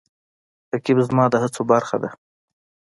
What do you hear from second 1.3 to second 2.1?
د هڅو برخه ده